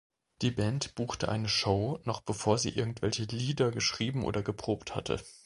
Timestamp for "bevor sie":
2.21-2.69